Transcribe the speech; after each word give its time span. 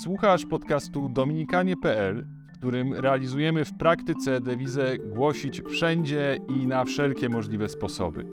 Słuchasz 0.00 0.46
podcastu 0.46 1.08
dominikanie.pl, 1.08 2.26
w 2.52 2.58
którym 2.58 2.94
realizujemy 2.94 3.64
w 3.64 3.74
praktyce 3.74 4.40
dewizę 4.40 4.98
głosić 4.98 5.62
wszędzie 5.62 6.38
i 6.48 6.66
na 6.66 6.84
wszelkie 6.84 7.28
możliwe 7.28 7.68
sposoby. 7.68 8.26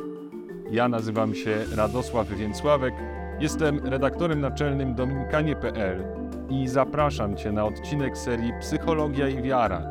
Ja 0.71 0.88
nazywam 0.88 1.36
się 1.36 1.65
Radosław 1.75 2.29
Więcławek, 2.29 2.93
jestem 3.39 3.79
redaktorem 3.79 4.41
naczelnym 4.41 4.96
dominikanie.pl 4.96 6.04
i 6.49 6.67
zapraszam 6.67 7.38
Cię 7.38 7.52
na 7.52 7.66
odcinek 7.66 8.18
serii 8.18 8.54
Psychologia 8.61 9.27
i 9.27 9.41
Wiara, 9.41 9.82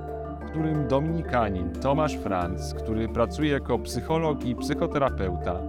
w 0.41 0.51
którym 0.51 0.89
dominikanin 0.89 1.73
Tomasz 1.73 2.17
Franz, 2.17 2.75
który 2.75 3.09
pracuje 3.09 3.51
jako 3.51 3.79
psycholog 3.79 4.45
i 4.45 4.57
psychoterapeuta, 4.57 5.61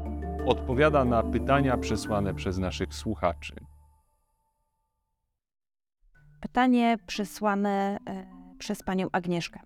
odpowiada 0.45 1.05
na 1.05 1.23
pytania 1.23 1.77
przesłane 1.77 2.33
przez 2.33 2.57
naszych 2.57 2.93
słuchaczy. 2.93 3.55
Pytanie 6.45 6.97
przesłane 7.07 7.97
e, 8.07 8.25
przez 8.57 8.83
panią 8.83 9.07
Agnieszkę. 9.11 9.59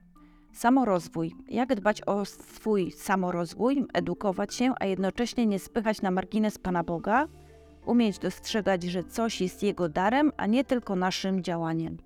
Samorozwój. 0.54 1.36
Jak 1.48 1.76
dbać 1.76 2.02
o 2.06 2.26
swój 2.26 2.92
samorozwój, 2.92 3.86
edukować 3.94 4.54
się, 4.54 4.74
a 4.80 4.86
jednocześnie 4.86 5.46
nie 5.46 5.60
spychać 5.60 6.02
na 6.02 6.12
margines 6.12 6.58
Pana 6.58 6.84
Boga, 6.84 7.28
umieć 7.86 8.20
dostrzegać, 8.20 8.84
że 8.84 9.04
coś 9.04 9.42
jest 9.42 9.64
Jego 9.64 9.90
darem, 9.90 10.32
a 10.38 10.46
nie 10.46 10.64
tylko 10.64 10.96
naszym 10.96 11.44
działaniem? 11.44 11.98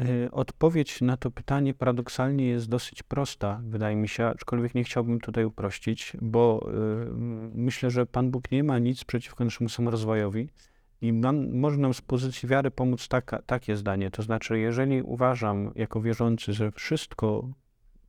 E, 0.00 0.30
Odpowiedź 0.30 1.00
na 1.00 1.16
to 1.16 1.30
pytanie 1.30 1.74
paradoksalnie 1.74 2.46
jest 2.46 2.68
dosyć 2.68 3.02
prosta, 3.02 3.60
wydaje 3.64 3.96
mi 3.96 4.08
się, 4.08 4.26
aczkolwiek 4.26 4.74
nie 4.74 4.84
chciałbym 4.84 5.20
tutaj 5.20 5.44
uprościć, 5.44 6.12
bo 6.22 6.68
y, 6.70 7.10
myślę, 7.54 7.90
że 7.90 8.06
Pan 8.06 8.30
Bóg 8.30 8.50
nie 8.50 8.64
ma 8.64 8.78
nic 8.78 9.04
przeciwko 9.04 9.44
naszemu 9.44 9.68
samorozwojowi 9.68 10.48
i 11.00 11.12
nam, 11.12 11.58
może 11.58 11.76
nam 11.76 11.94
z 11.94 12.00
pozycji 12.00 12.48
wiary 12.48 12.70
pomóc 12.70 13.08
taka, 13.08 13.42
takie 13.42 13.76
zdanie. 13.76 14.10
To 14.10 14.22
znaczy, 14.22 14.58
jeżeli 14.58 15.02
uważam 15.02 15.72
jako 15.74 16.00
wierzący, 16.00 16.52
że 16.52 16.70
wszystko, 16.70 17.48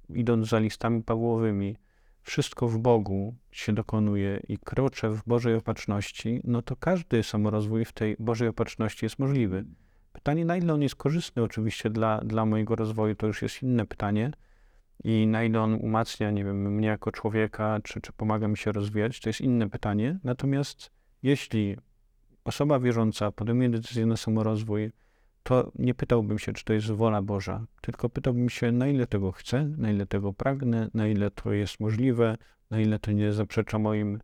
idąc 0.10 0.48
za 0.48 0.60
listami 0.60 1.04
Pawłowymi, 1.04 1.76
wszystko 2.22 2.68
w 2.68 2.78
Bogu 2.78 3.36
się 3.52 3.74
dokonuje 3.74 4.40
i 4.48 4.58
kroczę 4.58 5.10
w 5.10 5.24
Bożej 5.28 5.56
opatrzności, 5.56 6.42
no 6.44 6.62
to 6.62 6.76
każdy 6.76 7.24
samorozwój 7.24 7.86
w 7.86 7.94
tej 7.94 8.16
Bożej 8.20 8.48
opatrzności 8.48 9.06
jest 9.06 9.20
możliwy. 9.20 9.66
Pytanie, 10.14 10.46
na 10.46 10.58
ile 10.58 10.74
on 10.74 10.82
jest 10.82 10.96
korzystny 10.96 11.44
oczywiście 11.44 11.90
dla, 11.90 12.22
dla 12.22 12.46
mojego 12.46 12.76
rozwoju, 12.76 13.16
to 13.16 13.28
już 13.28 13.42
jest 13.42 13.64
inne 13.64 13.86
pytanie. 13.86 14.32
I 15.04 15.28
na 15.28 15.44
ile 15.44 15.62
on 15.62 15.74
umacnia, 15.74 16.32
nie 16.32 16.44
wiem, 16.44 16.76
mnie 16.76 16.88
jako 16.88 17.12
człowieka, 17.12 17.80
czy, 17.84 18.02
czy 18.02 18.14
pomaga 18.14 18.48
mi 18.48 18.58
się 18.58 18.72
rozwijać, 18.72 19.20
to 19.20 19.30
jest 19.30 19.42
inne 19.42 19.70
pytanie. 19.70 20.20
Natomiast 20.24 20.92
jeśli 21.24 21.78
osoba 22.48 22.80
wierząca 22.80 23.32
podejmuje 23.32 23.70
decyzję 23.70 24.06
na 24.06 24.18
samorozwój, 24.18 24.92
to 25.44 25.72
nie 25.80 25.94
pytałbym 25.94 26.40
się, 26.40 26.54
czy 26.54 26.66
to 26.66 26.74
jest 26.74 26.92
wola 26.92 27.22
Boża, 27.22 27.66
tylko 27.82 28.10
pytałbym 28.10 28.50
się, 28.50 28.72
na 28.72 28.88
ile 28.88 29.08
tego 29.08 29.32
chcę, 29.32 29.64
na 29.78 29.92
ile 29.92 30.06
tego 30.06 30.34
pragnę, 30.34 30.90
na 30.94 31.08
ile 31.08 31.32
to 31.32 31.54
jest 31.54 31.80
możliwe, 31.80 32.38
na 32.70 32.80
ile 32.80 33.00
to 33.00 33.12
nie 33.12 33.34
zaprzecza 33.34 33.80
moim 33.80 34.20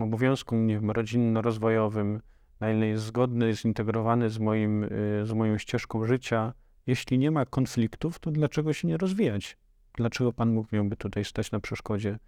obowiązkom, 0.00 0.66
nie 0.66 0.80
rodzinno-rozwojowym, 0.80 2.20
na 2.60 2.70
ile 2.72 2.86
jest 2.86 3.04
zgodny, 3.04 3.54
zintegrowany 3.54 4.30
z, 4.30 4.38
moim, 4.38 4.88
z 5.24 5.32
moją 5.32 5.58
ścieżką 5.58 6.04
życia. 6.04 6.52
Jeśli 6.86 7.18
nie 7.18 7.30
ma 7.30 7.46
konfliktów, 7.46 8.18
to 8.18 8.30
dlaczego 8.30 8.72
się 8.72 8.88
nie 8.88 8.96
rozwijać? 8.96 9.56
Dlaczego 9.96 10.32
Pan 10.32 10.54
Bóg 10.54 10.72
miałby 10.72 10.96
tutaj 10.96 11.24
stać 11.24 11.50
na 11.50 11.60
przeszkodzie? 11.60 12.18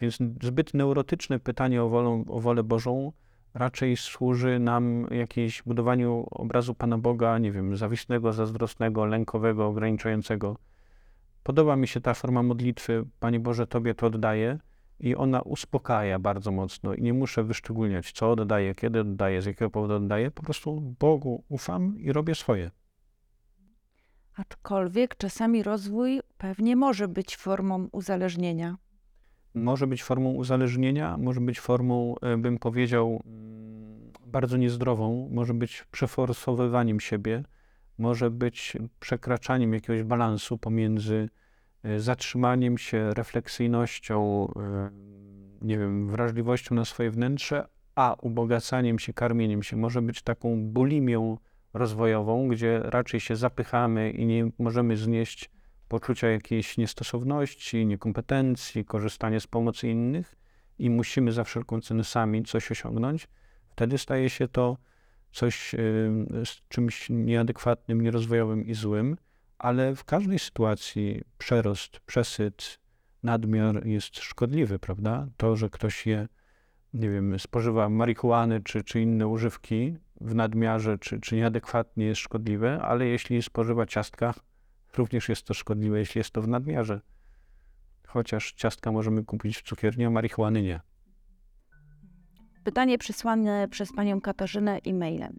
Więc 0.00 0.18
zbyt 0.42 0.74
neurotyczne 0.74 1.38
pytanie 1.40 1.82
o, 1.82 1.88
wolą, 1.88 2.24
o 2.28 2.40
wolę 2.40 2.62
Bożą 2.62 3.12
raczej 3.56 3.96
służy 3.96 4.58
nam 4.58 5.06
jakieś 5.10 5.62
budowaniu 5.62 6.26
obrazu 6.30 6.74
Pana 6.74 6.98
Boga, 6.98 7.38
nie 7.38 7.52
wiem, 7.52 7.76
zawisłego, 7.76 8.32
zazdrosnego, 8.32 9.04
lękowego, 9.04 9.66
ograniczającego. 9.66 10.56
Podoba 11.42 11.76
mi 11.76 11.88
się 11.88 12.00
ta 12.00 12.14
forma 12.14 12.42
modlitwy, 12.42 13.04
Panie 13.20 13.40
Boże, 13.40 13.66
Tobie 13.66 13.94
to 13.94 14.06
oddaję, 14.06 14.58
i 15.00 15.16
ona 15.16 15.42
uspokaja 15.42 16.18
bardzo 16.18 16.52
mocno 16.52 16.94
i 16.94 17.02
nie 17.02 17.12
muszę 17.12 17.44
wyszczególniać, 17.44 18.12
co 18.12 18.30
oddaję, 18.30 18.74
kiedy 18.74 19.00
oddaję, 19.00 19.42
z 19.42 19.46
jakiego 19.46 19.70
powodu 19.70 19.94
oddaję. 19.94 20.30
Po 20.30 20.42
prostu 20.42 20.80
Bogu 21.00 21.44
ufam 21.48 21.98
i 21.98 22.12
robię 22.12 22.34
swoje. 22.34 22.70
Aczkolwiek 24.36 25.16
czasami 25.16 25.62
rozwój 25.62 26.20
pewnie 26.38 26.76
może 26.76 27.08
być 27.08 27.36
formą 27.36 27.88
uzależnienia. 27.92 28.76
Może 29.56 29.86
być 29.86 30.02
formą 30.02 30.30
uzależnienia, 30.30 31.16
może 31.18 31.40
być 31.40 31.60
formą, 31.60 32.14
e, 32.22 32.36
bym 32.36 32.58
powiedział, 32.58 33.22
mm, 33.26 34.12
bardzo 34.26 34.56
niezdrową, 34.56 35.28
może 35.32 35.54
być 35.54 35.84
przeforsowywaniem 35.90 37.00
siebie, 37.00 37.44
może 37.98 38.30
być 38.30 38.76
przekraczaniem 39.00 39.74
jakiegoś 39.74 40.02
balansu 40.02 40.58
pomiędzy 40.58 41.28
e, 41.82 42.00
zatrzymaniem 42.00 42.78
się, 42.78 43.14
refleksyjnością, 43.14 44.48
e, 44.56 44.90
nie 45.62 45.78
wiem, 45.78 46.08
wrażliwością 46.08 46.74
na 46.74 46.84
swoje 46.84 47.10
wnętrze, 47.10 47.68
a 47.94 48.16
ubogacaniem 48.22 48.98
się, 48.98 49.12
karmieniem 49.12 49.62
się. 49.62 49.76
Może 49.76 50.02
być 50.02 50.22
taką 50.22 50.62
bulimią 50.62 51.38
rozwojową, 51.72 52.48
gdzie 52.48 52.80
raczej 52.84 53.20
się 53.20 53.36
zapychamy 53.36 54.10
i 54.10 54.26
nie 54.26 54.50
możemy 54.58 54.96
znieść 54.96 55.50
poczucia 55.88 56.28
jakiejś 56.28 56.78
niestosowności, 56.78 57.86
niekompetencji, 57.86 58.84
korzystania 58.84 59.40
z 59.40 59.46
pomocy 59.46 59.88
innych 59.88 60.34
i 60.78 60.90
musimy 60.90 61.32
za 61.32 61.44
wszelką 61.44 61.80
cenę 61.80 62.04
sami 62.04 62.44
coś 62.44 62.70
osiągnąć, 62.70 63.28
wtedy 63.68 63.98
staje 63.98 64.30
się 64.30 64.48
to 64.48 64.76
coś 65.32 65.74
y, 65.74 65.78
z 66.44 66.68
czymś 66.68 67.10
nieadekwatnym, 67.10 68.00
nierozwojowym 68.00 68.66
i 68.66 68.74
złym, 68.74 69.16
ale 69.58 69.94
w 69.94 70.04
każdej 70.04 70.38
sytuacji 70.38 71.22
przerost, 71.38 72.00
przesyt, 72.00 72.78
nadmiar 73.22 73.86
jest 73.86 74.18
szkodliwy, 74.18 74.78
prawda? 74.78 75.26
To, 75.36 75.56
że 75.56 75.70
ktoś 75.70 76.06
je, 76.06 76.28
nie 76.94 77.10
wiem, 77.10 77.38
spożywa 77.38 77.88
marihuany 77.88 78.60
czy, 78.60 78.84
czy 78.84 79.00
inne 79.00 79.26
używki 79.26 79.96
w 80.20 80.34
nadmiarze 80.34 80.98
czy, 80.98 81.20
czy 81.20 81.36
nieadekwatnie 81.36 82.06
jest 82.06 82.20
szkodliwe, 82.20 82.82
ale 82.82 83.06
jeśli 83.06 83.42
spożywa 83.42 83.86
ciastka, 83.86 84.34
również 84.98 85.28
jest 85.28 85.42
to 85.42 85.54
szkodliwe, 85.54 85.98
jeśli 85.98 86.18
jest 86.18 86.30
to 86.30 86.42
w 86.42 86.48
nadmiarze. 86.48 87.00
Chociaż 88.06 88.52
ciastka 88.52 88.92
możemy 88.92 89.24
kupić 89.24 89.58
w 89.58 89.62
cukierni, 89.62 90.04
a 90.04 90.10
marihuany 90.10 90.62
nie. 90.62 90.80
Pytanie 92.64 92.98
przysłane 92.98 93.68
przez 93.68 93.92
panią 93.92 94.20
Katarzynę 94.20 94.80
e-mailem. 94.86 95.36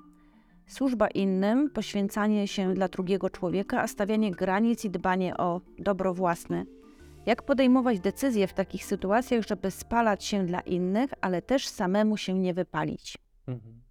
Służba 0.68 1.08
innym, 1.08 1.70
poświęcanie 1.70 2.48
się 2.48 2.74
dla 2.74 2.88
drugiego 2.88 3.30
człowieka, 3.30 3.82
a 3.82 3.88
stawianie 3.88 4.32
granic 4.32 4.86
i 4.86 4.90
dbanie 4.90 5.38
o 5.38 5.62
dobro 5.80 6.14
własne. 6.14 6.66
Jak 7.26 7.44
podejmować 7.44 8.00
decyzje 8.00 8.48
w 8.48 8.54
takich 8.54 8.86
sytuacjach, 8.86 9.48
żeby 9.48 9.72
spalać 9.72 10.24
się 10.24 10.46
dla 10.46 10.60
innych, 10.60 11.12
ale 11.22 11.42
też 11.42 11.68
samemu 11.68 12.18
się 12.18 12.34
nie 12.34 12.54
wypalić? 12.54 13.18
Mhm. 13.48 13.82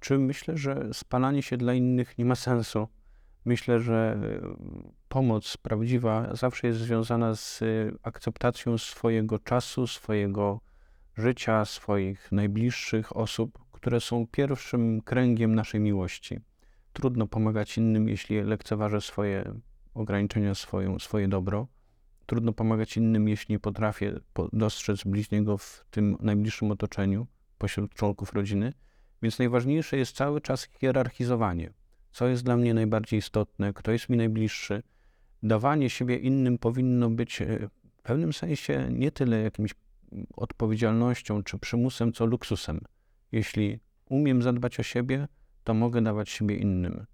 Czy 0.00 0.18
myślę, 0.18 0.56
że 0.56 0.88
spalanie 0.92 1.42
się 1.42 1.56
dla 1.56 1.74
innych 1.74 2.18
nie 2.18 2.24
ma 2.24 2.34
sensu? 2.34 2.88
Myślę, 3.46 3.80
że 3.80 4.18
y, 4.24 5.08
pomoc 5.08 5.56
prawdziwa 5.56 6.34
zawsze 6.34 6.66
jest 6.66 6.80
związana 6.80 7.34
z 7.34 7.62
y, 7.62 7.96
akceptacją 8.02 8.78
swojego 8.78 9.38
czasu, 9.38 9.86
swojego 9.86 10.60
życia, 11.16 11.64
swoich 11.64 12.32
najbliższych 12.32 13.16
osób, 13.16 13.58
które 13.72 14.00
są 14.00 14.26
pierwszym 14.26 15.00
kręgiem 15.00 15.54
naszej 15.54 15.80
miłości. 15.80 16.40
Trudno 16.92 17.26
pomagać 17.26 17.78
innym, 17.78 18.08
jeśli 18.08 18.42
lekceważę 18.42 19.00
swoje 19.00 19.54
ograniczenia, 19.94 20.54
swoją, 20.54 20.98
swoje 20.98 21.28
dobro. 21.28 21.66
Trudno 22.26 22.52
pomagać 22.52 22.96
innym, 22.96 23.28
jeśli 23.28 23.52
nie 23.52 23.58
potrafię 23.58 24.20
dostrzec 24.52 25.04
bliźniego 25.04 25.58
w 25.58 25.84
tym 25.90 26.16
najbliższym 26.20 26.70
otoczeniu, 26.70 27.26
pośród 27.58 27.94
członków 27.94 28.32
rodziny. 28.32 28.72
Więc 29.22 29.38
najważniejsze 29.38 29.96
jest 29.96 30.16
cały 30.16 30.40
czas 30.40 30.64
hierarchizowanie 30.64 31.72
co 32.16 32.26
jest 32.26 32.44
dla 32.44 32.56
mnie 32.56 32.74
najbardziej 32.74 33.18
istotne, 33.18 33.72
kto 33.72 33.92
jest 33.92 34.08
mi 34.08 34.16
najbliższy. 34.16 34.82
Dawanie 35.42 35.90
siebie 35.90 36.16
innym 36.16 36.58
powinno 36.58 37.10
być 37.10 37.42
e, 37.42 37.68
w 37.98 38.02
pewnym 38.02 38.32
sensie 38.32 38.88
nie 38.90 39.10
tyle 39.10 39.42
jakimś 39.42 39.74
odpowiedzialnością 40.36 41.42
czy 41.42 41.58
przymusem, 41.58 42.12
co 42.12 42.26
luksusem. 42.26 42.80
Jeśli 43.32 43.80
umiem 44.08 44.42
zadbać 44.42 44.80
o 44.80 44.82
siebie, 44.82 45.28
to 45.64 45.74
mogę 45.74 46.02
dawać 46.02 46.30
siebie 46.30 46.56
innym. 46.56 47.06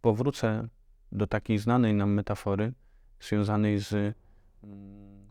Powrócę 0.00 0.68
do 1.12 1.26
takiej 1.26 1.58
znanej 1.58 1.94
nam 1.94 2.12
metafory 2.12 2.72
związanej 3.20 3.78
z, 3.78 3.92
mm, 3.92 4.14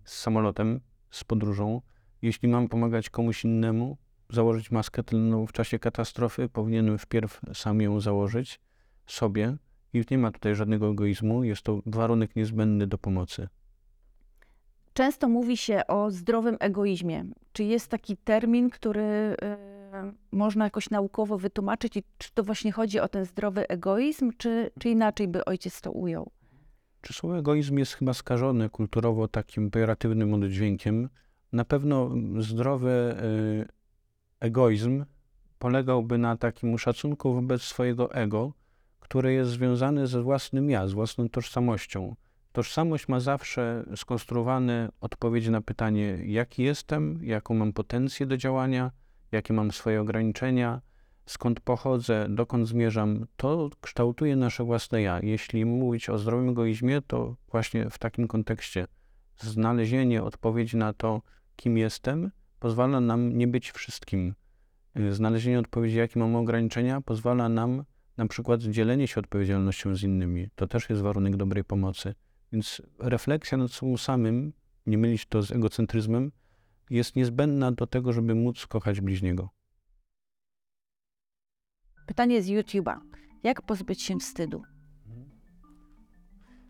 z 0.04 0.14
samolotem, 0.14 0.80
z 1.10 1.24
podróżą. 1.24 1.82
Jeśli 2.22 2.50
mam 2.50 2.68
pomagać 2.68 3.10
komuś 3.10 3.46
innemu, 3.46 3.98
założyć 4.32 4.72
maskę 4.72 5.04
tylną 5.04 5.48
w 5.48 5.52
czasie 5.52 5.80
katastrofy, 5.80 6.50
powinienem 6.50 6.98
wpierw 6.98 7.42
sam 7.54 7.82
ją 7.82 8.00
założyć 8.00 8.60
sobie 9.06 9.58
i 9.94 10.04
nie 10.12 10.18
ma 10.18 10.32
tutaj 10.32 10.56
żadnego 10.56 10.90
egoizmu, 10.90 11.44
jest 11.44 11.62
to 11.62 11.82
warunek 11.86 12.36
niezbędny 12.36 12.88
do 12.88 12.98
pomocy. 12.98 13.48
Często 14.94 15.30
mówi 15.30 15.58
się 15.58 15.82
o 15.88 16.12
zdrowym 16.12 16.58
egoizmie. 16.60 17.26
Czy 17.54 17.64
jest 17.64 17.88
taki 17.88 18.18
termin, 18.18 18.70
który 18.70 19.02
e, 19.02 19.58
można 20.32 20.64
jakoś 20.64 20.90
naukowo 20.90 21.38
wytłumaczyć, 21.38 21.98
i 21.98 22.04
czy 22.18 22.34
to 22.34 22.44
właśnie 22.44 22.72
chodzi 22.72 23.00
o 23.00 23.08
ten 23.08 23.26
zdrowy 23.26 23.68
egoizm, 23.68 24.32
czy, 24.38 24.72
czy 24.80 24.90
inaczej 24.90 25.28
by 25.28 25.46
ojciec 25.46 25.82
to 25.82 25.92
ujął? 25.92 26.32
Czy 27.02 27.14
słowo 27.14 27.38
egoizm 27.38 27.78
jest 27.78 27.94
chyba 27.94 28.14
skażone 28.14 28.70
kulturowo 28.70 29.28
takim 29.28 29.72
pejoratywnym 29.72 30.34
oddźwiękiem? 30.34 31.10
Na 31.54 31.66
pewno 31.66 32.10
zdrowy 32.40 33.16
y, 33.70 33.81
egoizm 34.42 35.06
polegałby 35.60 36.18
na 36.18 36.38
takim 36.38 36.80
szacunku 36.80 37.34
wobec 37.34 37.62
swojego 37.62 38.14
ego, 38.14 38.54
które 39.00 39.34
jest 39.34 39.52
związane 39.52 40.08
ze 40.08 40.22
własnym 40.22 40.70
ja, 40.70 40.88
z 40.88 40.94
własną 40.94 41.30
tożsamością. 41.30 42.16
Tożsamość 42.52 43.08
ma 43.08 43.20
zawsze 43.20 43.86
skonstruowane 43.96 44.90
odpowiedzi 45.02 45.52
na 45.52 45.62
pytanie, 45.62 46.20
jaki 46.26 46.64
jestem, 46.64 47.20
jaką 47.24 47.54
mam 47.54 47.74
potencję 47.74 48.26
do 48.26 48.38
działania, 48.38 48.92
jakie 49.32 49.54
mam 49.54 49.72
swoje 49.72 50.02
ograniczenia, 50.02 50.82
skąd 51.26 51.60
pochodzę, 51.60 52.28
dokąd 52.30 52.68
zmierzam. 52.68 53.26
To 53.38 53.70
kształtuje 53.82 54.36
nasze 54.36 54.64
własne 54.64 55.02
ja. 55.02 55.20
Jeśli 55.24 55.66
mówić 55.66 56.10
o 56.10 56.18
zdrowym 56.18 56.50
egoizmie, 56.50 57.02
to 57.02 57.36
właśnie 57.52 57.90
w 57.90 57.98
takim 58.00 58.28
kontekście 58.28 58.88
znalezienie 59.38 60.24
odpowiedzi 60.24 60.78
na 60.78 60.94
to, 60.94 61.22
kim 61.56 61.78
jestem, 61.78 62.32
pozwala 62.62 63.00
nam 63.00 63.38
nie 63.38 63.48
być 63.48 63.72
wszystkim. 63.72 64.36
Y, 65.00 65.14
Znalezienie 65.14 65.60
odpowiedzi, 65.60 65.98
jakie 65.98 66.20
mamy 66.20 66.38
ograniczenia, 66.38 67.02
pozwala 67.02 67.50
nam 67.50 67.84
na 68.18 68.28
przykład 68.28 68.62
dzielenie 68.62 69.08
się 69.08 69.20
odpowiedzialnością 69.20 69.96
z 69.96 70.04
innymi. 70.04 70.48
To 70.56 70.68
też 70.68 70.90
jest 70.90 71.02
warunek 71.02 71.36
dobrej 71.36 71.64
pomocy. 71.64 72.16
Więc 72.52 72.82
refleksja 73.00 73.58
nad 73.58 73.72
sobą 73.72 73.98
samym, 73.98 74.54
nie 74.86 74.98
mylić 74.98 75.26
to 75.26 75.42
z 75.44 75.52
egocentryzmem, 75.52 76.32
jest 76.90 77.16
niezbędna 77.16 77.72
do 77.72 77.88
tego, 77.88 78.14
żeby 78.14 78.36
móc 78.36 78.68
kochać 78.68 79.02
bliźniego. 79.02 79.50
Pytanie 82.08 82.42
z 82.42 82.48
YouTube'a. 82.48 83.00
Jak 83.44 83.62
pozbyć 83.62 84.02
się 84.02 84.20
wstydu? 84.20 84.64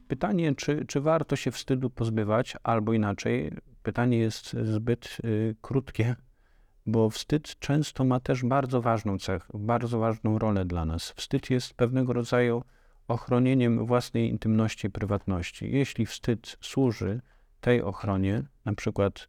Pytanie, 0.08 0.56
czy, 0.56 0.86
czy 0.86 1.02
warto 1.02 1.36
się 1.36 1.52
wstydu 1.52 1.90
pozbywać, 1.90 2.58
albo 2.64 2.94
inaczej, 2.94 3.52
pytanie 3.84 4.18
jest 4.18 4.56
zbyt 4.64 5.18
y, 5.26 5.56
krótkie, 5.62 6.16
bo 6.86 7.10
wstyd 7.10 7.60
często 7.60 8.04
ma 8.04 8.20
też 8.20 8.44
bardzo 8.44 8.82
ważną 8.82 9.20
cechę, 9.20 9.48
bardzo 9.54 10.00
ważną 10.00 10.40
rolę 10.40 10.66
dla 10.66 10.86
nas. 10.86 11.12
Wstyd 11.12 11.50
jest 11.50 11.74
pewnego 11.74 12.14
rodzaju 12.14 12.64
ochronieniem 13.08 13.86
własnej 13.86 14.30
intymności 14.30 14.88
i 14.88 14.90
prywatności. 14.90 15.72
Jeśli 15.72 16.06
wstyd 16.06 16.58
służy 16.62 17.22
tej 17.62 17.82
ochronie, 17.82 18.44
na 18.66 18.74
przykład 18.74 19.28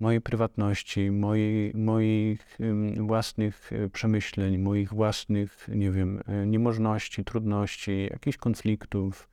mojej 0.00 0.20
prywatności, 0.20 1.10
mojej, 1.10 1.72
moich 1.74 2.58
własnych 2.96 3.72
y, 3.72 3.90
przemyśleń, 3.90 4.58
moich 4.58 4.94
własnych, 4.94 5.68
nie 5.74 5.90
wiem, 5.90 6.20
y, 6.42 6.46
niemożności, 6.46 7.24
trudności, 7.24 8.08
jakichś 8.10 8.36
konfliktów, 8.36 9.28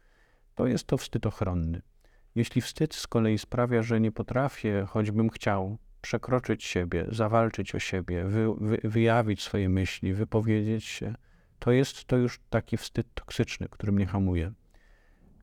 to 0.55 0.67
jest 0.67 0.87
to 0.87 0.97
wstyd 0.97 1.25
ochronny. 1.25 1.81
Jeśli 2.35 2.61
wstyd 2.61 2.95
z 2.95 3.07
kolei 3.07 3.37
sprawia, 3.37 3.81
że 3.81 3.99
nie 3.99 4.11
potrafię, 4.11 4.85
choćbym 4.89 5.29
chciał, 5.29 5.77
przekroczyć 6.01 6.63
siebie, 6.63 7.05
zawalczyć 7.09 7.75
o 7.75 7.79
siebie, 7.79 8.25
wy, 8.25 8.53
wy, 8.57 8.77
wyjawić 8.83 9.41
swoje 9.41 9.69
myśli, 9.69 10.13
wypowiedzieć 10.13 10.83
się, 10.83 11.15
to 11.59 11.71
jest 11.71 12.05
to 12.05 12.17
już 12.17 12.39
taki 12.49 12.77
wstyd 12.77 13.07
toksyczny, 13.13 13.67
który 13.69 13.91
mnie 13.91 14.05
hamuje. 14.05 14.51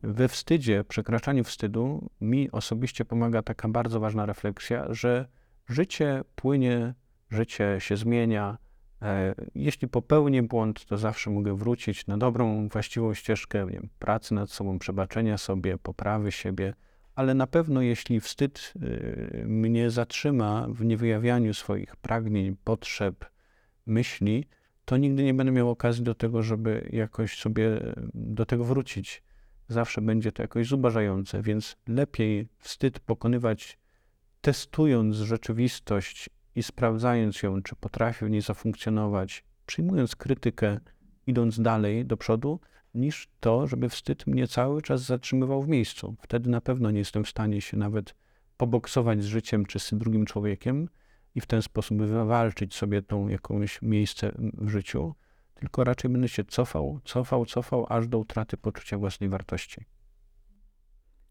We 0.03 0.29
wstydzie, 0.29 0.85
przekraczaniu 0.85 1.45
wstydu, 1.45 2.11
mi 2.21 2.51
osobiście 2.51 3.05
pomaga 3.05 3.43
taka 3.43 3.69
bardzo 3.69 4.01
ważna 4.01 4.27
refleksja, 4.27 4.87
że 4.95 5.29
życie 5.69 6.25
płynie, 6.35 6.95
życie 7.31 7.77
się 7.79 7.97
zmienia. 7.97 8.59
E, 9.03 9.35
Jeśli 9.55 9.89
popełnię 9.89 10.43
błąd, 10.43 10.87
to 10.87 10.97
zawsze 10.97 11.31
mogę 11.31 11.57
wrócić 11.57 12.07
na 12.07 12.19
dobrą, 12.19 12.69
właściwą 12.69 13.15
ścieżkę 13.15 13.67
wiem, 13.67 13.89
pracy 13.99 14.35
nad 14.35 14.51
sobą, 14.51 14.79
przebaczenia 14.79 15.39
sobie, 15.39 15.79
poprawy 15.79 16.33
siebie, 16.33 16.75
ale 17.15 17.35
na 17.35 17.47
pewno 17.47 17.83
jeśli 17.83 18.21
wstyd 18.21 18.73
y, 18.83 19.45
mnie 19.47 19.91
zatrzyma 19.91 20.67
w 20.71 20.85
niewyjawianiu 20.85 21.55
swoich 21.55 21.97
pragnień, 21.97 22.57
potrzeb, 22.65 23.25
myśli, 23.87 24.45
to 24.85 24.97
nigdy 24.97 25.25
nie 25.25 25.35
będę 25.35 25.53
miał 25.53 25.71
okazji 25.71 26.05
do 26.05 26.15
tego, 26.15 26.43
żeby 26.43 26.89
jakoś 26.93 27.39
sobie 27.39 27.67
y, 27.67 27.95
do 28.15 28.47
tego 28.47 28.65
wrócić. 28.65 29.23
Zawsze 29.69 30.01
będzie 30.01 30.33
to 30.33 30.43
jakoś 30.43 30.67
zubażające, 30.67 31.43
więc 31.43 31.77
lepiej 31.89 32.49
wstyd 32.59 33.01
pokonywać 33.01 33.79
testując 34.41 35.17
rzeczywistość 35.17 36.31
i 36.55 36.63
sprawdzając 36.63 37.43
ją, 37.43 37.63
czy 37.63 37.77
potrafi 37.77 38.25
w 38.25 38.31
niej 38.31 38.41
zafunkcjonować, 38.41 39.45
przyjmując 39.67 40.17
krytykę, 40.17 40.81
idąc 41.27 41.61
dalej 41.61 42.07
do 42.07 42.17
przodu, 42.17 42.61
niż 42.95 43.29
to, 43.41 43.67
żeby 43.67 43.89
wstyd 43.89 44.27
mnie 44.27 44.49
cały 44.49 44.83
czas 44.83 45.03
zatrzymywał 45.03 45.63
w 45.63 45.69
miejscu. 45.69 46.17
Wtedy 46.21 46.51
na 46.51 46.61
pewno 46.61 46.91
nie 46.91 46.99
jestem 46.99 47.25
w 47.25 47.29
stanie 47.29 47.61
się 47.61 47.77
nawet 47.77 48.15
poboksować 48.57 49.23
z 49.23 49.27
życiem 49.27 49.67
czy 49.67 49.79
z 49.79 49.95
drugim 49.95 50.27
człowiekiem 50.27 50.89
i 51.35 51.41
w 51.41 51.47
ten 51.47 51.63
sposób 51.63 52.03
wywalczyć 52.03 52.75
sobie 52.75 53.03
tą 53.03 53.29
jakąś 53.29 53.83
miejsce 53.83 54.33
w 54.39 54.69
życiu, 54.69 55.15
tylko 55.55 55.85
raczej 55.85 56.11
będę 56.11 56.29
się 56.29 56.45
cofał, 56.45 57.01
cofał, 57.05 57.47
cofał, 57.47 57.87
aż 57.89 58.09
do 58.09 58.19
utraty 58.19 58.57
poczucia 58.57 58.99
własnej 58.99 59.31
wartości. 59.31 59.85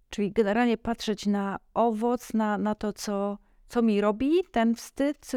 Czyli 0.09 0.31
generalnie 0.31 0.77
patrzeć 0.77 1.25
na 1.25 1.59
owoc, 1.73 2.33
na, 2.33 2.57
na 2.57 2.75
to, 2.75 2.94
co, 2.94 3.38
co 3.71 3.81
mi 3.81 4.01
robi 4.01 4.31
ten 4.51 4.75
wstyd, 4.75 5.31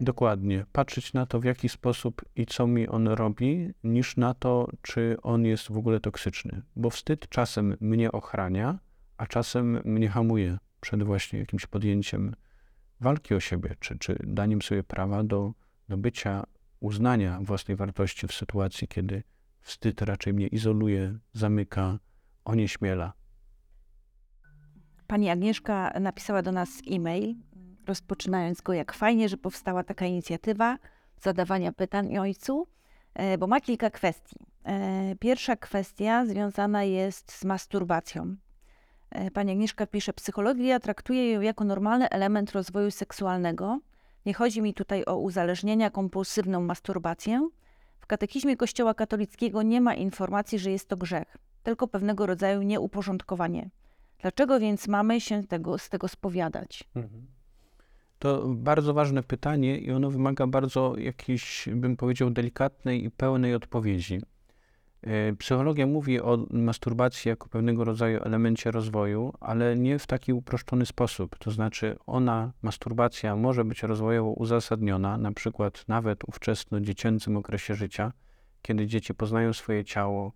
Dokładnie. 0.00 0.66
Patrzeć 0.72 1.12
na 1.12 1.26
to, 1.26 1.40
w 1.40 1.44
jaki 1.44 1.68
sposób 1.68 2.24
i 2.36 2.46
co 2.46 2.66
mi 2.66 2.88
on 2.88 3.08
robi, 3.08 3.70
niż 3.84 4.16
na 4.16 4.34
to, 4.34 4.68
czy 4.82 5.16
on 5.22 5.44
jest 5.44 5.72
w 5.72 5.76
ogóle 5.76 6.00
toksyczny. 6.00 6.62
Bo 6.76 6.90
wstyd 6.90 7.28
czasem 7.28 7.76
mnie 7.80 8.12
ochrania, 8.12 8.78
a 9.16 9.26
czasem 9.26 9.80
mnie 9.84 10.08
hamuje 10.08 10.58
przed 10.80 11.02
właśnie 11.02 11.38
jakimś 11.38 11.66
podjęciem 11.66 12.34
walki 13.00 13.34
o 13.34 13.40
siebie, 13.40 13.74
czy, 13.80 13.98
czy 13.98 14.16
daniem 14.24 14.62
sobie 14.62 14.82
prawa 14.82 15.24
do, 15.24 15.52
do 15.88 15.96
bycia, 15.96 16.44
uznania 16.80 17.38
własnej 17.42 17.76
wartości 17.76 18.26
w 18.26 18.32
sytuacji, 18.32 18.88
kiedy 18.88 19.22
wstyd 19.60 20.02
raczej 20.02 20.34
mnie 20.34 20.46
izoluje, 20.46 21.18
zamyka, 21.32 21.98
onieśmiela. 22.44 23.19
Pani 25.10 25.30
Agnieszka 25.30 25.92
napisała 26.00 26.42
do 26.42 26.52
nas 26.52 26.68
e-mail, 26.90 27.34
rozpoczynając 27.86 28.60
go, 28.60 28.72
jak 28.72 28.92
fajnie, 28.92 29.28
że 29.28 29.36
powstała 29.36 29.84
taka 29.84 30.06
inicjatywa 30.06 30.78
zadawania 31.20 31.72
pytań 31.72 32.18
ojcu, 32.18 32.66
e, 33.14 33.38
bo 33.38 33.46
ma 33.46 33.60
kilka 33.60 33.90
kwestii. 33.90 34.36
E, 34.64 35.16
Pierwsza 35.16 35.56
kwestia 35.56 36.26
związana 36.26 36.84
jest 36.84 37.32
z 37.32 37.44
masturbacją. 37.44 38.36
E, 39.10 39.30
Pani 39.30 39.52
Agnieszka 39.52 39.86
pisze, 39.86 40.12
psychologia 40.12 40.80
traktuje 40.80 41.32
ją 41.32 41.40
jako 41.40 41.64
normalny 41.64 42.10
element 42.10 42.52
rozwoju 42.52 42.90
seksualnego. 42.90 43.78
Nie 44.26 44.34
chodzi 44.34 44.62
mi 44.62 44.74
tutaj 44.74 45.04
o 45.06 45.16
uzależnienia, 45.16 45.90
kompulsywną 45.90 46.60
masturbację. 46.60 47.48
W 48.00 48.06
katechizmie 48.06 48.56
Kościoła 48.56 48.94
katolickiego 48.94 49.62
nie 49.62 49.80
ma 49.80 49.94
informacji, 49.94 50.58
że 50.58 50.70
jest 50.70 50.88
to 50.88 50.96
grzech, 50.96 51.36
tylko 51.62 51.88
pewnego 51.88 52.26
rodzaju 52.26 52.62
nieuporządkowanie. 52.62 53.70
Dlaczego 54.22 54.60
więc 54.60 54.88
mamy 54.88 55.20
się 55.20 55.42
tego, 55.42 55.78
z 55.78 55.88
tego 55.88 56.08
spowiadać? 56.08 56.84
To 58.18 58.44
bardzo 58.48 58.94
ważne 58.94 59.22
pytanie 59.22 59.78
i 59.78 59.92
ono 59.92 60.10
wymaga 60.10 60.46
bardzo 60.46 60.96
jakiejś, 60.98 61.68
bym 61.74 61.96
powiedział, 61.96 62.30
delikatnej 62.30 63.04
i 63.04 63.10
pełnej 63.10 63.54
odpowiedzi. 63.54 64.20
E, 65.02 65.32
Psychologia 65.32 65.86
mówi 65.86 66.20
o 66.20 66.46
masturbacji 66.50 67.28
jako 67.28 67.48
pewnego 67.48 67.84
rodzaju 67.84 68.20
elemencie 68.22 68.70
rozwoju, 68.70 69.32
ale 69.40 69.76
nie 69.76 69.98
w 69.98 70.06
taki 70.06 70.32
uproszczony 70.32 70.86
sposób. 70.86 71.38
To 71.38 71.50
znaczy, 71.50 71.96
ona, 72.06 72.52
masturbacja, 72.62 73.36
może 73.36 73.64
być 73.64 73.82
rozwojowo 73.82 74.30
uzasadniona, 74.30 75.18
na 75.18 75.32
przykład 75.32 75.84
nawet 75.88 76.24
ówczesno-dziecięcym 76.24 77.36
okresie 77.36 77.74
życia, 77.74 78.12
kiedy 78.62 78.86
dzieci 78.86 79.14
poznają 79.14 79.52
swoje 79.52 79.84
ciało, 79.84 80.32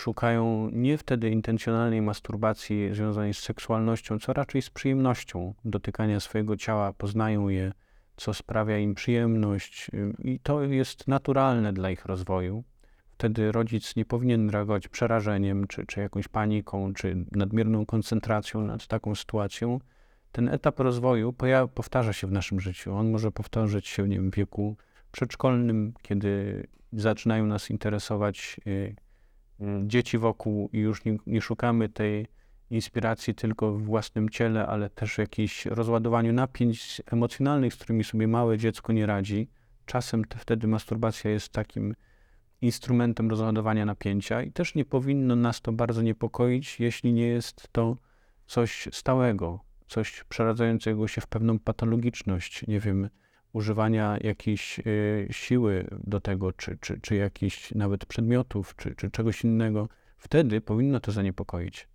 szukają 0.00 0.70
nie 0.72 0.98
wtedy 0.98 1.30
intencjonalnej 1.30 2.02
masturbacji 2.02 2.94
związanej 2.94 3.34
z 3.34 3.38
seksualnością, 3.38 4.18
co 4.18 4.32
raczej 4.32 4.62
z 4.62 4.70
przyjemnością 4.70 5.54
dotykania 5.64 6.20
swojego 6.20 6.56
ciała, 6.56 6.92
poznają 6.92 7.48
je, 7.48 7.72
co 8.16 8.34
sprawia 8.34 8.78
im 8.78 8.94
przyjemność, 8.94 9.90
i 10.24 10.40
to 10.42 10.62
jest 10.62 11.08
naturalne 11.08 11.72
dla 11.72 11.90
ich 11.90 12.04
rozwoju. 12.04 12.64
Wtedy 13.12 13.52
rodzic 13.52 13.96
nie 13.96 14.04
powinien 14.04 14.50
reagować 14.50 14.88
przerażeniem, 14.88 15.66
czy, 15.66 15.86
czy 15.86 16.00
jakąś 16.00 16.28
paniką, 16.28 16.94
czy 16.94 17.24
nadmierną 17.32 17.86
koncentracją 17.86 18.60
nad 18.60 18.86
taką 18.86 19.14
sytuacją. 19.14 19.78
Ten 20.32 20.48
etap 20.48 20.80
rozwoju 20.80 21.34
powtarza 21.74 22.12
się 22.12 22.26
w 22.26 22.32
naszym 22.32 22.60
życiu. 22.60 22.94
On 22.94 23.10
może 23.10 23.32
powtarzać 23.32 23.86
się 23.86 24.08
nie 24.08 24.16
wiem, 24.16 24.30
w 24.30 24.34
wieku 24.34 24.76
przedszkolnym, 25.12 25.92
kiedy 26.02 26.66
zaczynają 26.92 27.46
nas 27.46 27.70
interesować 27.70 28.60
y, 28.66 28.96
dzieci 29.86 30.18
wokół 30.18 30.70
i 30.72 30.78
już 30.78 31.04
nie, 31.04 31.16
nie 31.26 31.40
szukamy 31.40 31.88
tej 31.88 32.26
inspiracji 32.70 33.34
tylko 33.34 33.72
w 33.72 33.82
własnym 33.82 34.28
ciele, 34.28 34.66
ale 34.66 34.90
też 34.90 35.14
w 35.14 35.18
jakimś 35.18 35.66
rozładowaniu 35.66 36.32
napięć 36.32 37.02
emocjonalnych, 37.06 37.74
z 37.74 37.76
którymi 37.76 38.04
sobie 38.04 38.28
małe 38.28 38.58
dziecko 38.58 38.92
nie 38.92 39.06
radzi, 39.06 39.48
czasem 39.86 40.24
te, 40.24 40.38
wtedy 40.38 40.66
masturbacja 40.66 41.30
jest 41.30 41.48
takim 41.48 41.94
instrumentem 42.60 43.30
rozładowania 43.30 43.86
napięcia 43.86 44.42
i 44.42 44.52
też 44.52 44.74
nie 44.74 44.84
powinno 44.84 45.36
nas 45.36 45.60
to 45.60 45.72
bardzo 45.72 46.02
niepokoić, 46.02 46.80
jeśli 46.80 47.12
nie 47.12 47.26
jest 47.26 47.68
to 47.72 47.96
coś 48.46 48.88
stałego, 48.92 49.60
coś 49.86 50.24
przeradzającego 50.28 51.08
się 51.08 51.20
w 51.20 51.26
pewną 51.26 51.58
patologiczność, 51.58 52.66
nie 52.66 52.80
wiem, 52.80 53.08
używania 53.52 54.18
jakiejś 54.20 54.78
y, 54.78 55.28
siły 55.30 55.86
do 56.04 56.20
tego, 56.20 56.52
czy, 56.52 56.78
czy, 56.80 57.00
czy 57.00 57.14
jakichś 57.14 57.74
nawet 57.74 58.06
przedmiotów, 58.06 58.76
czy, 58.76 58.94
czy 58.94 59.10
czegoś 59.10 59.44
innego, 59.44 59.88
wtedy 60.18 60.60
powinno 60.60 61.00
to 61.00 61.12
zaniepokoić. 61.12 61.88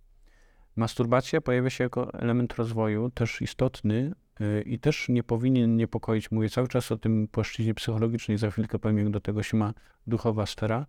Masturbacja 0.76 1.40
pojawia 1.40 1.70
się 1.70 1.84
jako 1.84 2.14
element 2.14 2.54
rozwoju, 2.54 3.10
też 3.10 3.42
istotny 3.42 4.12
y, 4.40 4.62
i 4.62 4.78
też 4.78 5.08
nie 5.08 5.22
powinien 5.22 5.76
niepokoić. 5.76 6.30
Mówię 6.30 6.48
cały 6.48 6.68
czas 6.68 6.92
o 6.92 6.96
tym 6.96 7.28
płaszczyźnie 7.28 7.74
psychologicznej, 7.74 8.38
za 8.38 8.50
chwilkę 8.50 8.78
powiem, 8.78 8.98
jak 8.98 9.10
do 9.10 9.20
tego 9.20 9.42
się 9.42 9.56
ma 9.56 9.74
duchowa 10.06 10.46
sfera. 10.46 10.86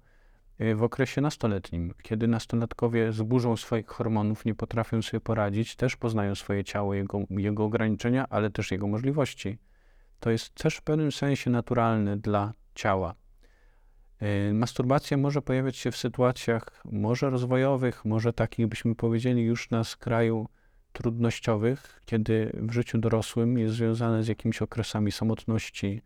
Y, 0.61 0.75
W 0.75 0.83
okresie 0.83 1.21
nastoletnim, 1.21 1.93
kiedy 2.01 2.27
nastolatkowie 2.27 3.11
zburzą 3.11 3.57
swoich 3.57 3.87
hormonów, 3.87 4.45
nie 4.45 4.55
potrafią 4.55 5.01
sobie 5.01 5.21
poradzić, 5.21 5.75
też 5.75 5.95
poznają 5.95 6.35
swoje 6.35 6.63
ciało, 6.63 6.93
jego, 6.93 7.19
jego 7.29 7.63
ograniczenia, 7.65 8.25
ale 8.29 8.49
też 8.49 8.71
jego 8.71 8.87
możliwości. 8.87 9.57
To 10.19 10.29
jest 10.29 10.53
też 10.53 10.75
w 10.75 10.81
pewnym 10.81 11.11
sensie 11.11 11.49
naturalne 11.49 12.17
dla 12.17 12.53
ciała. 12.75 13.15
Y, 14.49 14.53
Masturbacja 14.53 15.17
może 15.17 15.41
pojawiać 15.41 15.77
się 15.77 15.91
w 15.91 15.97
sytuacjach 15.97 16.81
może 16.85 17.29
rozwojowych, 17.29 18.05
może 18.05 18.33
takich 18.33 18.67
byśmy 18.67 18.95
powiedzieli 18.95 19.43
już 19.43 19.69
na 19.69 19.83
skraju 19.83 20.47
trudnościowych, 20.93 22.01
kiedy 22.05 22.51
w 22.53 22.71
życiu 22.71 22.97
dorosłym 22.97 23.57
jest 23.57 23.75
związane 23.75 24.23
z 24.23 24.27
jakimiś 24.27 24.61
okresami 24.61 25.11
samotności, 25.11 26.01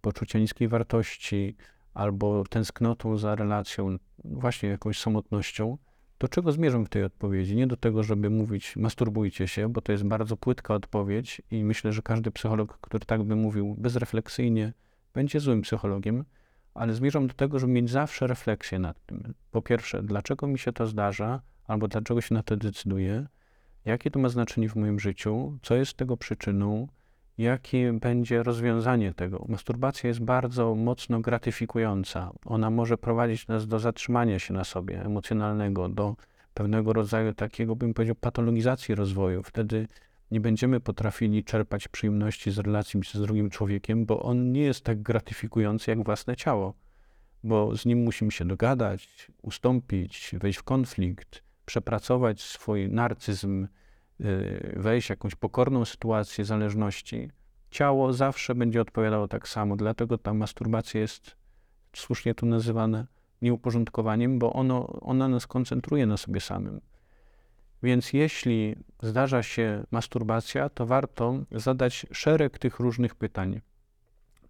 poczucia 0.00 0.38
niskiej 0.38 0.68
wartości 0.68 1.56
albo 1.94 2.44
tęsknotą 2.44 3.18
za 3.18 3.34
relacją, 3.34 3.96
właśnie 4.24 4.68
jakąś 4.68 5.00
samotnością. 5.00 5.78
Do 6.18 6.28
czego 6.28 6.52
zmierzam 6.52 6.86
w 6.86 6.88
tej 6.88 7.04
odpowiedzi? 7.04 7.56
Nie 7.56 7.66
do 7.66 7.76
tego, 7.76 8.02
żeby 8.02 8.30
mówić 8.30 8.76
masturbujcie 8.76 9.48
się, 9.48 9.68
bo 9.68 9.80
to 9.80 9.92
jest 9.92 10.04
bardzo 10.04 10.36
płytka 10.36 10.74
odpowiedź 10.74 11.42
i 11.50 11.64
myślę, 11.64 11.92
że 11.92 12.02
każdy 12.02 12.30
psycholog, 12.30 12.78
który 12.80 13.04
tak 13.04 13.22
by 13.22 13.36
mówił 13.36 13.74
bezrefleksyjnie, 13.78 14.72
będzie 15.14 15.40
złym 15.40 15.62
psychologiem 15.62 16.24
ale 16.76 16.94
zmierzam 16.94 17.26
do 17.26 17.34
tego, 17.34 17.58
żeby 17.58 17.72
mieć 17.72 17.90
zawsze 17.90 18.26
refleksję 18.26 18.78
nad 18.78 19.06
tym. 19.06 19.34
Po 19.50 19.62
pierwsze, 19.62 20.02
dlaczego 20.02 20.46
mi 20.46 20.58
się 20.58 20.72
to 20.72 20.86
zdarza, 20.86 21.40
albo 21.66 21.88
dlaczego 21.88 22.20
się 22.20 22.34
na 22.34 22.42
to 22.42 22.56
decyduję, 22.56 23.26
jakie 23.84 24.10
to 24.10 24.18
ma 24.18 24.28
znaczenie 24.28 24.68
w 24.68 24.76
moim 24.76 25.00
życiu, 25.00 25.58
co 25.62 25.74
jest 25.74 25.94
tego 25.94 26.16
przyczyną, 26.16 26.88
jakie 27.38 27.92
będzie 27.92 28.42
rozwiązanie 28.42 29.14
tego. 29.14 29.44
Masturbacja 29.48 30.08
jest 30.08 30.20
bardzo 30.20 30.74
mocno 30.74 31.20
gratyfikująca. 31.20 32.30
Ona 32.44 32.70
może 32.70 32.98
prowadzić 32.98 33.48
nas 33.48 33.66
do 33.66 33.78
zatrzymania 33.78 34.38
się 34.38 34.54
na 34.54 34.64
sobie 34.64 35.04
emocjonalnego, 35.04 35.88
do 35.88 36.16
pewnego 36.54 36.92
rodzaju 36.92 37.34
takiego, 37.34 37.76
bym 37.76 37.94
powiedział, 37.94 38.16
patologizacji 38.20 38.94
rozwoju. 38.94 39.42
Wtedy 39.42 39.88
nie 40.30 40.40
będziemy 40.40 40.80
potrafili 40.80 41.44
czerpać 41.44 41.88
przyjemności 41.88 42.50
z 42.50 42.58
relacji 42.58 43.00
z 43.14 43.20
drugim 43.20 43.50
człowiekiem, 43.50 44.06
bo 44.06 44.22
on 44.22 44.52
nie 44.52 44.62
jest 44.62 44.84
tak 44.84 45.02
gratyfikujący 45.02 45.90
jak 45.90 46.04
własne 46.04 46.36
ciało, 46.36 46.74
bo 47.44 47.76
z 47.76 47.86
nim 47.86 48.02
musimy 48.02 48.32
się 48.32 48.44
dogadać, 48.44 49.30
ustąpić, 49.42 50.34
wejść 50.40 50.58
w 50.58 50.62
konflikt, 50.62 51.42
przepracować 51.66 52.40
swój 52.40 52.88
narcyzm, 52.88 53.66
wejść 54.76 55.06
w 55.06 55.10
jakąś 55.10 55.34
pokorną 55.34 55.84
sytuację 55.84 56.44
zależności. 56.44 57.30
Ciało 57.70 58.12
zawsze 58.12 58.54
będzie 58.54 58.80
odpowiadało 58.80 59.28
tak 59.28 59.48
samo, 59.48 59.76
dlatego 59.76 60.18
ta 60.18 60.34
masturbacja 60.34 61.00
jest 61.00 61.36
słusznie 61.96 62.34
tu 62.34 62.46
nazywana 62.46 63.06
nieuporządkowaniem, 63.42 64.38
bo 64.38 64.52
ono, 64.52 64.86
ona 64.86 65.28
nas 65.28 65.46
koncentruje 65.46 66.06
na 66.06 66.16
sobie 66.16 66.40
samym. 66.40 66.80
Więc 67.82 68.12
jeśli 68.12 68.76
zdarza 69.02 69.42
się 69.42 69.84
masturbacja, 69.90 70.68
to 70.68 70.86
warto 70.86 71.44
zadać 71.50 72.06
szereg 72.12 72.58
tych 72.58 72.80
różnych 72.80 73.14
pytań. 73.14 73.60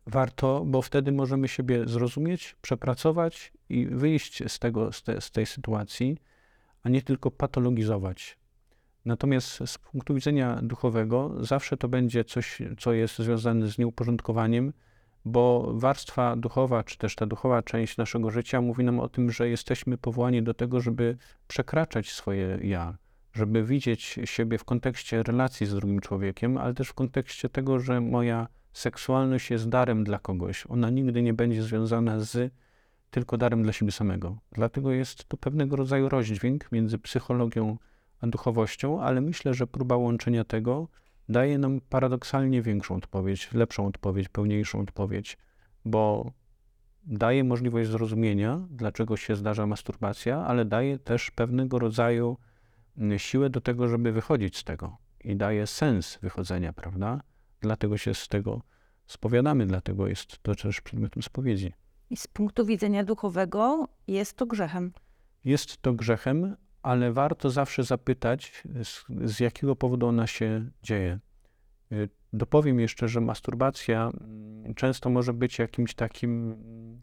Warto, 0.07 0.65
bo 0.67 0.83
wtedy 0.83 1.13
możemy 1.13 1.49
siebie 1.49 1.89
zrozumieć, 1.89 2.57
przepracować 2.63 3.53
i 3.69 3.87
wyjść 3.87 4.53
z, 4.53 4.59
tego, 4.59 4.93
z, 4.93 5.03
te, 5.03 5.21
z 5.21 5.31
tej 5.31 5.47
sytuacji, 5.47 6.19
a 6.83 6.89
nie 6.89 7.03
tylko 7.03 7.31
patologizować. 7.31 8.39
Natomiast 9.07 9.63
z 9.67 9.79
punktu 9.79 10.15
widzenia 10.15 10.61
duchowego 10.63 11.35
zawsze 11.41 11.77
to 11.77 11.89
będzie 11.89 12.25
coś, 12.25 12.59
co 12.79 12.93
jest 12.93 13.19
związane 13.19 13.69
z 13.69 13.79
nieuporządkowaniem, 13.79 14.73
bo 15.25 15.73
warstwa 15.75 16.37
duchowa, 16.37 16.85
czy 16.85 16.99
też 16.99 17.15
ta 17.15 17.27
duchowa 17.27 17.63
część 17.63 17.97
naszego 17.97 18.31
życia 18.31 18.61
mówi 18.61 18.85
nam 18.85 19.01
o 19.01 19.09
tym, 19.09 19.31
że 19.31 19.49
jesteśmy 19.49 19.99
powołani 19.99 20.43
do 20.43 20.55
tego, 20.55 20.81
żeby 20.81 21.17
przekraczać 21.49 22.11
swoje 22.11 22.59
ja, 22.63 22.97
żeby 23.33 23.65
widzieć 23.65 24.19
siebie 24.25 24.59
w 24.59 24.65
kontekście 24.65 25.23
relacji 25.23 25.67
z 25.67 25.75
drugim 25.75 26.01
człowiekiem, 26.01 26.59
ale 26.59 26.75
też 26.75 26.89
w 26.89 26.95
kontekście 26.95 27.49
tego, 27.49 27.79
że 27.79 28.01
moja 28.01 28.49
seksualność 28.73 29.51
jest 29.51 29.69
darem 29.69 30.05
dla 30.05 30.19
kogoś. 30.19 30.65
Ona 30.69 30.91
nigdy 30.91 31.23
nie 31.23 31.35
będzie 31.35 31.63
związana 31.63 32.21
z 32.21 32.53
tylko 33.11 33.39
darem 33.39 33.63
dla 33.63 33.73
siebie 33.73 33.93
samego. 33.93 34.37
Dlatego 34.53 34.93
jest 34.93 35.29
to 35.29 35.37
pewnego 35.37 35.77
rodzaju 35.77 36.09
rozdźwięk 36.09 36.73
między 36.73 36.99
psychologią 36.99 37.79
duchowością, 38.23 39.03
ale 39.03 39.21
myślę, 39.21 39.55
że 39.55 39.67
próba 39.67 39.97
łączenia 39.97 40.45
tego 40.45 40.89
daje 41.29 41.59
nam 41.59 41.81
paradoksalnie 41.89 42.63
większą 42.63 42.97
odpowiedź, 42.97 43.53
lepszą 43.53 43.87
odpowiedź, 43.87 44.29
pełniejszą 44.29 44.81
odpowiedź, 44.81 45.39
bo 45.85 46.33
daje 47.05 47.45
możliwość 47.45 47.91
zrozumienia, 47.91 48.67
dlaczego 48.71 49.17
się 49.17 49.37
zdarza 49.37 49.67
masturbacja, 49.67 50.39
ale 50.39 50.65
daje 50.65 50.99
też 50.99 51.31
pewnego 51.31 51.79
rodzaju 51.79 52.37
siłę 53.17 53.51
do 53.51 53.61
tego, 53.61 53.89
żeby 53.89 54.13
wychodzić 54.13 54.57
z 54.57 54.65
tego 54.65 54.97
i 55.25 55.37
daje 55.37 55.67
sens 55.67 56.19
wychodzenia, 56.23 56.73
prawda? 56.73 57.21
Dlatego 57.61 57.99
się 57.99 58.15
z 58.15 58.29
tego 58.29 58.63
spowiadamy, 59.07 59.67
dlatego 59.67 60.07
jest 60.07 60.43
to 60.43 60.55
też 60.55 60.81
przedmiotem 60.81 61.23
spowiedzi. 61.23 61.73
I 62.11 62.17
z 62.17 62.27
punktu 62.27 62.67
widzenia 62.67 63.05
duchowego 63.05 63.89
jest 64.07 64.37
to 64.37 64.47
grzechem. 64.47 64.93
Jest 65.45 65.83
to 65.83 65.93
grzechem, 65.93 66.57
ale 66.87 67.12
warto 67.12 67.50
zawsze 67.50 67.85
zapytać, 67.85 68.62
z, 68.85 69.05
z 69.25 69.40
jakiego 69.40 69.76
powodu 69.76 70.07
ona 70.07 70.26
się 70.26 70.71
dzieje. 70.83 71.19
Y, 71.93 72.09
Dopowiem 72.33 72.81
jeszcze, 72.81 73.09
że 73.09 73.21
masturbacja 73.21 74.11
mm, 74.21 74.75
często 74.75 75.11
może 75.11 75.33
być 75.33 75.59
jakimś 75.59 75.95
takim 75.95 76.52
mm, 76.52 77.00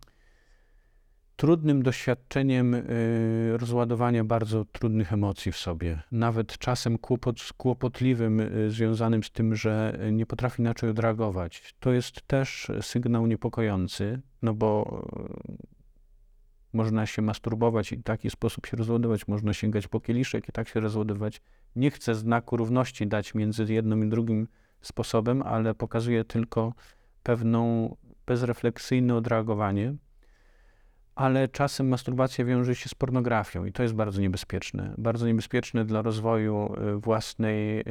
trudnym 1.36 1.84
doświadczeniem 1.84 2.74
y, 2.74 3.58
rozładowania 3.58 4.24
bardzo 4.24 4.66
trudnych 4.66 5.14
emocji 5.14 5.52
w 5.52 5.58
sobie. 5.58 6.02
Nawet 6.12 6.58
czasem 6.58 6.98
kłopot, 6.98 7.54
kłopotliwym, 7.58 8.40
y, 8.40 8.72
związanym 8.72 9.24
z 9.24 9.32
tym, 9.32 9.56
że 9.56 10.00
nie 10.12 10.26
potrafi 10.26 10.62
inaczej 10.62 10.90
odreagować. 10.90 11.76
To 11.80 11.92
jest 11.92 12.28
też 12.28 12.72
sygnał 12.82 13.28
niepokojący, 13.28 14.22
no 14.42 14.54
bo 14.54 15.02
można 16.74 17.06
się 17.06 17.22
masturbować 17.22 17.92
i 17.92 17.98
w 17.98 18.04
taki 18.04 18.30
sposób 18.30 18.66
się 18.66 18.78
rozładować, 18.78 19.28
można 19.28 19.54
sięgać 19.54 19.88
po 19.88 20.00
kieliszek 20.00 20.50
i 20.50 20.52
tak 20.52 20.68
się 20.68 20.80
rozładować. 20.80 21.42
Nie 21.76 21.92
chcę 21.92 22.16
znaku 22.16 22.58
równości 22.58 23.08
dać 23.08 23.36
między 23.36 23.74
jednym 23.74 24.04
i 24.04 24.10
drugim 24.10 24.48
sposobem, 24.82 25.42
ale 25.42 25.76
pokazuje 25.76 26.24
tylko 26.24 26.74
pewną 27.24 27.96
bezrefleksyjne 28.26 29.16
odreagowanie. 29.16 29.96
Ale 31.16 31.48
czasem 31.48 31.88
masturbacja 31.88 32.46
wiąże 32.46 32.76
się 32.76 32.90
z 32.90 32.96
pornografią 32.96 33.66
i 33.66 33.72
to 33.72 33.84
jest 33.84 33.96
bardzo 33.96 34.22
niebezpieczne. 34.22 34.94
Bardzo 34.98 35.28
niebezpieczne 35.28 35.86
dla 35.86 36.02
rozwoju 36.02 36.74
y, 36.96 36.98
własnej 36.98 37.80
y, 37.80 37.84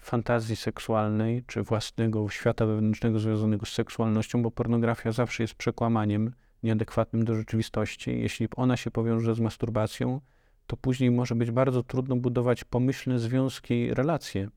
fantazji 0.00 0.56
seksualnej 0.56 1.44
czy 1.46 1.62
własnego 1.62 2.28
świata 2.28 2.66
wewnętrznego 2.66 3.18
związanego 3.18 3.66
z 3.66 3.72
seksualnością, 3.72 4.42
bo 4.42 4.50
pornografia 4.50 5.12
zawsze 5.12 5.42
jest 5.42 5.54
przekłamaniem 5.54 6.32
nieadekwatnym 6.62 7.24
do 7.24 7.34
rzeczywistości. 7.34 8.20
Jeśli 8.20 8.48
ona 8.56 8.76
się 8.76 8.90
powiąże 8.90 9.34
z 9.34 9.40
masturbacją, 9.40 10.20
to 10.66 10.76
później 10.76 11.10
może 11.10 11.34
być 11.34 11.50
bardzo 11.50 11.82
trudno 11.82 12.16
budować 12.16 12.64
pomyślne 12.64 13.18
związki, 13.18 13.94
relacje 13.94 14.48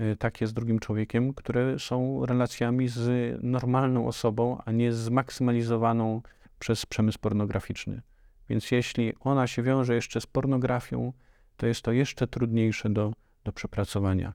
y, 0.00 0.16
takie 0.16 0.46
z 0.46 0.52
drugim 0.52 0.78
człowiekiem, 0.78 1.34
które 1.34 1.78
są 1.78 2.26
relacjami 2.26 2.88
z 2.88 3.38
normalną 3.42 4.06
osobą, 4.06 4.58
a 4.64 4.72
nie 4.72 4.92
zmaksymalizowaną 4.92 6.22
przez 6.58 6.86
przemysł 6.86 7.18
pornograficzny. 7.18 8.02
Więc 8.48 8.70
jeśli 8.70 9.12
ona 9.20 9.46
się 9.46 9.62
wiąże 9.62 9.94
jeszcze 9.94 10.20
z 10.20 10.26
pornografią, 10.26 11.12
to 11.56 11.66
jest 11.66 11.82
to 11.82 11.92
jeszcze 11.92 12.26
trudniejsze 12.26 12.90
do, 12.90 13.12
do 13.44 13.52
przepracowania. 13.52 14.32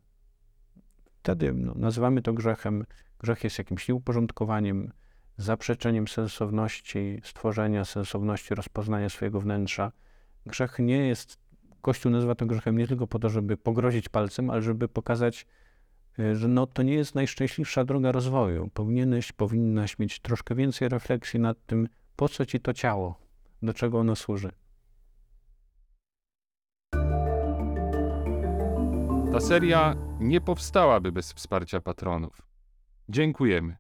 Wtedy 1.20 1.54
no, 1.54 1.74
nazywamy 1.76 2.22
to 2.22 2.34
grzechem. 2.34 2.86
Grzech 3.20 3.44
jest 3.44 3.58
jakimś 3.58 3.88
nieuporządkowaniem, 3.88 4.92
zaprzeczeniem 5.42 6.08
sensowności 6.08 7.22
stworzenia, 7.24 7.86
sensowności 7.86 8.56
rozpoznania 8.56 9.10
swojego 9.10 9.40
wnętrza. 9.40 9.92
Grzech 10.46 10.80
nie 10.80 11.08
jest, 11.08 11.38
Kościół 11.82 12.12
nazywa 12.12 12.36
to 12.36 12.46
grzechem 12.46 12.78
nie 12.78 12.88
tylko 12.88 13.08
po 13.08 13.20
to, 13.20 13.30
żeby 13.30 13.58
pogrozić 13.58 14.10
palcem, 14.10 14.50
ale 14.50 14.62
żeby 14.62 14.88
pokazać 14.88 15.46
y, 16.20 16.36
że 16.36 16.48
no, 16.48 16.68
to 16.68 16.84
nie 16.84 16.94
jest 16.94 17.16
najszczęśliwsza 17.16 17.86
droga 17.86 18.12
rozwoju. 18.12 18.70
Powinieneś, 18.74 19.32
powinnaś 19.32 20.00
mieć 20.00 20.20
troszkę 20.20 20.56
więcej 20.56 20.90
refleksji 20.90 21.40
nad 21.40 21.66
tym, 21.66 21.88
po 22.16 22.30
co 22.30 22.46
ci 22.46 22.60
to 22.60 22.74
ciało, 22.74 23.20
do 23.62 23.74
czego 23.74 24.00
ono 24.00 24.16
służy. 24.16 24.52
Ta 29.32 29.40
seria 29.40 29.96
nie 30.20 30.42
powstałaby 30.42 31.12
bez 31.12 31.34
wsparcia 31.34 31.82
patronów. 31.82 32.42
Dziękujemy. 33.10 33.80